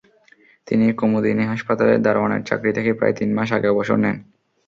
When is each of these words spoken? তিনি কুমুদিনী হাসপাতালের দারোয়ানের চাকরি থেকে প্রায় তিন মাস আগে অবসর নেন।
তিনি 0.67 0.85
কুমুদিনী 0.93 1.43
হাসপাতালের 1.51 1.99
দারোয়ানের 2.01 2.45
চাকরি 2.45 2.71
থেকে 2.77 2.91
প্রায় 2.93 3.15
তিন 3.19 3.29
মাস 3.37 3.49
আগে 3.57 3.67
অবসর 3.73 3.97
নেন। 4.03 4.17